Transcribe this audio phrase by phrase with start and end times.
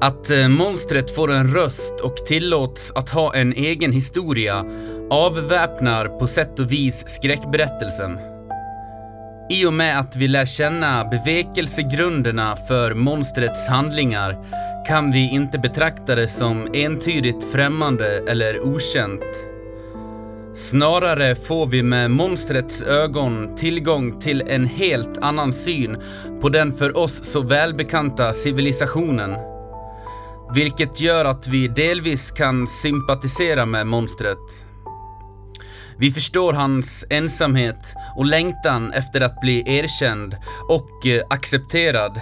[0.00, 4.64] Att eh, monstret får en röst och tillåts att ha en egen historia
[5.10, 8.18] avväpnar på sätt och vis skräckberättelsen.
[9.50, 14.36] I och med att vi lär känna bevekelsegrunderna för monstrets handlingar
[14.86, 19.55] kan vi inte betrakta det som entydigt främmande eller okänt.
[20.56, 25.96] Snarare får vi med monstrets ögon tillgång till en helt annan syn
[26.40, 29.36] på den för oss så välbekanta civilisationen.
[30.54, 34.64] Vilket gör att vi delvis kan sympatisera med monstret.
[35.98, 40.36] Vi förstår hans ensamhet och längtan efter att bli erkänd
[40.68, 42.20] och eh, accepterad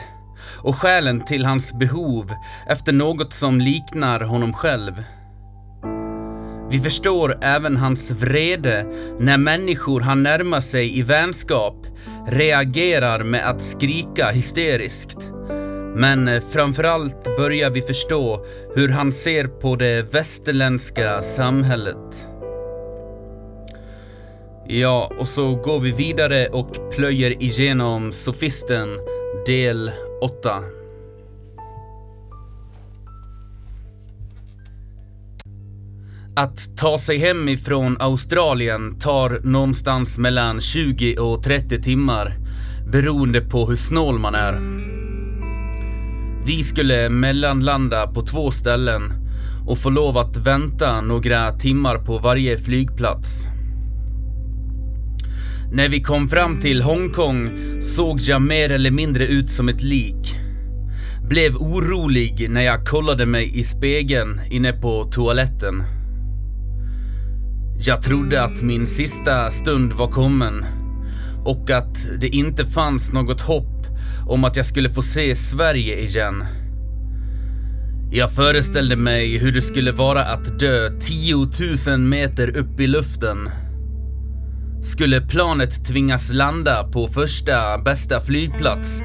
[0.59, 2.33] och skälen till hans behov
[2.69, 4.95] efter något som liknar honom själv.
[6.74, 8.87] Vi förstår även hans vrede
[9.19, 11.87] när människor han närmar sig i vänskap
[12.28, 15.30] reagerar med att skrika hysteriskt.
[15.97, 22.28] Men eh, framförallt börjar vi förstå hur han ser på det västerländska samhället.
[24.66, 28.88] Ja, och så går vi vidare och plöjer igenom Sofisten
[29.47, 30.50] del 8.
[36.37, 42.37] Att ta sig hem ifrån Australien tar någonstans mellan 20 och 30 timmar
[42.93, 44.61] beroende på hur snål man är.
[46.47, 49.12] Vi skulle mellanlanda på två ställen
[49.67, 53.47] och få lov att vänta några timmar på varje flygplats.
[55.73, 57.51] När vi kom fram till Hongkong
[57.83, 60.35] såg jag mer eller mindre ut som ett lik.
[61.29, 65.83] Blev orolig när jag kollade mig i spegeln inne på toaletten.
[67.78, 70.64] Jag trodde att min sista stund var kommen
[71.44, 73.86] och att det inte fanns något hopp
[74.27, 76.44] om att jag skulle få se Sverige igen.
[78.12, 81.36] Jag föreställde mig hur det skulle vara att dö 10
[81.89, 83.50] 000 meter upp i luften.
[84.82, 89.03] Skulle planet tvingas landa på första bästa flygplats?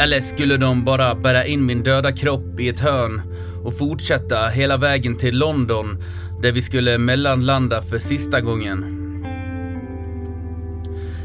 [0.00, 3.22] Eller skulle de bara bära in min döda kropp i ett hörn
[3.64, 5.98] och fortsätta hela vägen till London
[6.42, 8.98] där vi skulle mellanlanda för sista gången?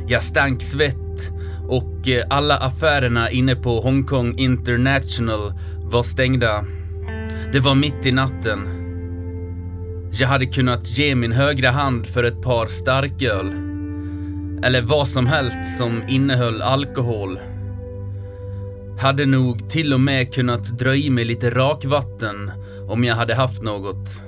[0.07, 1.31] Jag stank svett
[1.67, 6.66] och eh, alla affärerna inne på Hongkong International var stängda.
[7.53, 8.59] Det var mitt i natten.
[10.11, 13.47] Jag hade kunnat ge min högra hand för ett par starköl.
[14.63, 17.39] Eller vad som helst som innehöll alkohol.
[18.99, 22.51] Hade nog till och med kunnat dra i mig lite rakvatten
[22.88, 24.26] om jag hade haft något.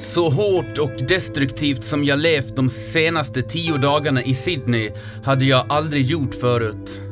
[0.00, 4.90] Så hårt och destruktivt som jag levt de senaste tio dagarna i Sydney
[5.24, 7.02] hade jag aldrig gjort förut.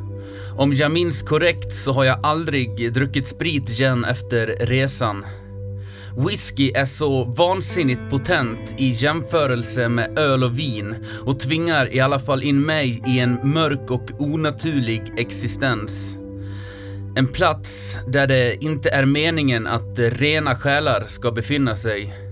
[0.56, 5.24] Om jag minns korrekt så har jag aldrig druckit sprit igen efter resan.
[6.28, 10.94] Whisky är så vansinnigt potent i jämförelse med öl och vin
[11.24, 16.18] och tvingar i alla fall in mig i en mörk och onaturlig existens.
[17.16, 22.25] En plats där det inte är meningen att rena själar ska befinna sig.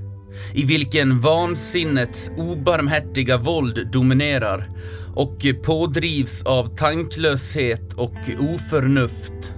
[0.55, 4.69] I vilken vansinnets obarmhärtiga våld dominerar
[5.15, 9.55] och pådrivs av tanklöshet och oförnuft.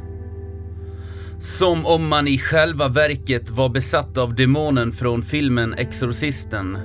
[1.38, 6.78] Som om man i själva verket var besatt av demonen från filmen Exorcisten.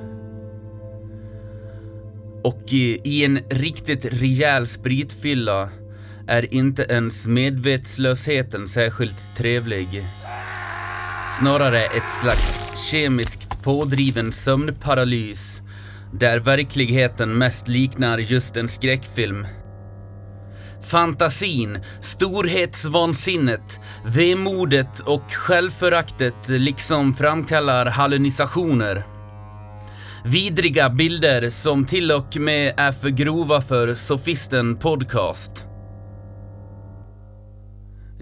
[2.44, 5.70] Och i, en riktigt rejäl spritfylla
[6.28, 10.06] är inte ens medvetslösheten särskilt trevlig.
[11.40, 15.62] Snarare ett slags kemiskt pådriven sömnparalys
[16.14, 19.48] där verkligheten mest liknar just en skräckfilm.
[20.84, 29.04] Fantasin, storhetsvansinnet, vemodet och självföraktet liksom framkallar hallucinationer.
[30.26, 35.68] Vidriga bilder som till och med är för grova för Sofisten Podcast.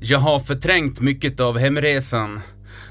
[0.01, 2.41] Jag har förträngt mycket av hemresan,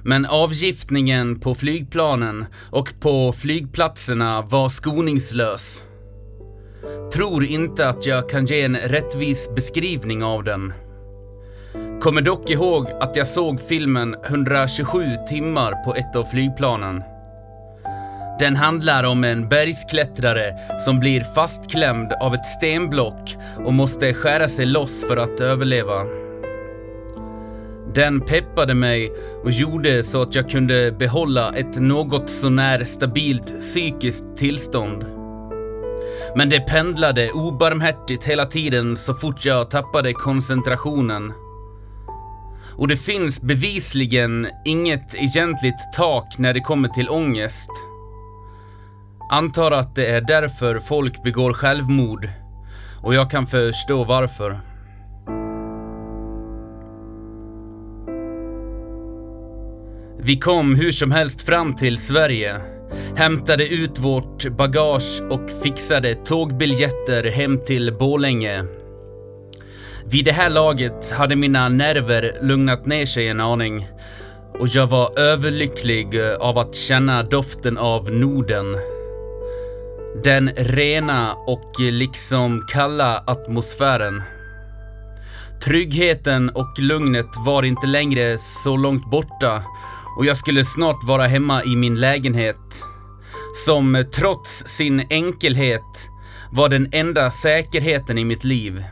[0.03, 5.85] men avgiftningen på flygplanen och på flygplatserna var skoningslös.
[7.15, 10.73] Tror inte att jag kan ge en rättvis beskrivning av den.
[12.01, 17.03] Kommer dock ihåg att jag såg filmen 127 timmar på ett av flygplanen.
[18.39, 24.67] Den handlar om en bergsklättrare som blir fastklämd av ett stenblock och måste skära sig
[24.67, 26.28] loss för att överleva.
[27.95, 29.13] Den peppade mig
[29.45, 35.05] och gjorde så att jag kunde behålla ett något sånär stabilt psykiskt tillstånd.
[36.37, 41.33] Men det pendlade obarmhärtigt hela tiden så fort jag tappade koncentrationen.
[42.77, 47.71] Och det finns bevisligen inget egentligt tak när det kommer till ångest.
[49.31, 52.29] Antar att det är därför folk begår självmord.
[53.03, 54.68] Och jag kan förstå varför.
[60.29, 62.61] Vi kom hur som helst fram till Sverige,
[63.17, 68.65] hämtade ut vårt bagage och fixade tågbiljetter hem till Bålänge.
[70.05, 73.89] Vid det här laget hade mina nerver lugnat ner sig en aning
[74.59, 78.77] och jag var överlycklig av att känna doften av Norden.
[80.25, 84.23] Den rena och liksom kalla atmosfären.
[85.65, 89.63] Tryggheten och lugnet var inte längre så långt borta
[90.19, 92.85] och jag skulle snart vara hemma i min lägenhet.
[93.67, 96.09] Som trots sin enkelhet
[96.53, 98.85] var den enda säkerheten i mitt liv.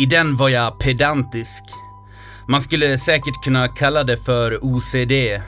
[0.00, 1.64] I den var jag pedantisk.
[2.48, 5.42] Man skulle säkert kunna kalla det för OCD.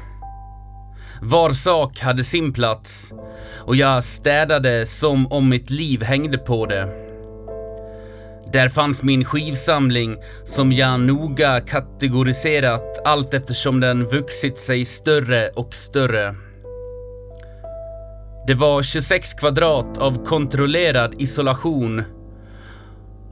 [1.22, 3.12] Var sak hade sin plats
[3.58, 7.03] och jag städade som om mitt liv hängde på det.
[8.54, 15.74] Där fanns min skivsamling som jag noga kategoriserat allt eftersom den vuxit sig större och
[15.74, 16.34] större.
[18.46, 22.02] Det var 26 kvadrat av kontrollerad isolation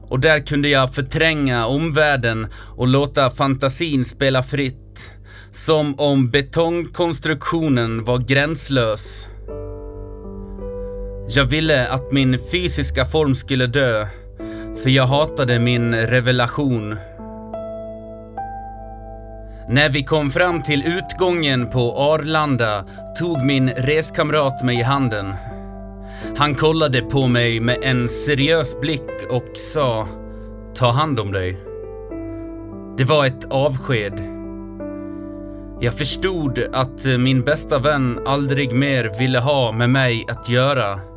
[0.07, 2.47] och där kunde jag förtränga omvärlden
[2.77, 5.13] och låta fantasin spela fritt.
[5.51, 9.27] Som om betongkonstruktionen var gränslös.
[11.29, 14.07] Jag ville att min fysiska form skulle dö
[14.75, 16.95] för jag hatade min revelation.
[19.69, 22.85] När vi kom fram till utgången på Arlanda
[23.19, 25.35] tog min reskamrat mig i handen.
[26.37, 30.07] Han kollade på mig med en seriös blick och sa
[30.75, 31.57] Ta hand om dig.
[32.97, 34.21] Det var ett avsked.
[35.79, 41.12] Jag förstod att min bästa vän aldrig mer ville ha med mig att göra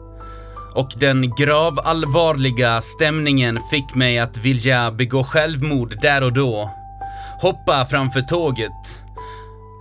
[0.76, 6.70] och den gravallvarliga stämningen fick mig att vilja begå självmord där och då.
[7.42, 9.04] Hoppa framför tåget,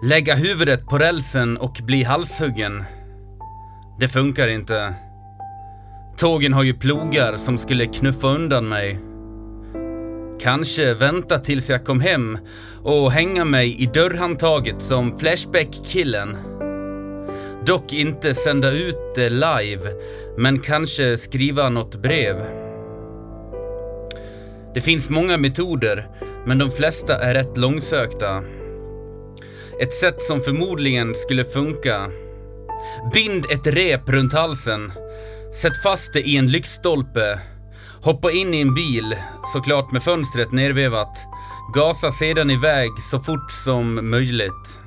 [0.04, 2.84] lägga huvudet på rälsen och bli halshuggen.
[4.00, 4.94] Det funkar inte.
[6.18, 9.00] Tågen har ju plogar som skulle knuffa undan mig.
[10.42, 12.38] Kanske vänta tills jag kom hem
[12.84, 16.38] och hänga mig i dörrhandtaget som Flashback-killen.
[17.66, 19.82] Dock inte sända ut det live,
[20.38, 22.36] men kanske skriva något brev.
[24.74, 26.10] Det finns många metoder,
[26.46, 28.44] men de flesta är rätt långsökta.
[29.82, 32.10] Ett sätt som förmodligen skulle funka.
[33.14, 34.92] Bind ett rep runt halsen.
[35.54, 37.40] Sätt fast det i en lyktstolpe.
[38.02, 39.16] Hoppa in i en bil,
[39.54, 41.26] såklart med fönstret nervevat.
[41.74, 44.80] Gasa sedan iväg så fort som möjligt.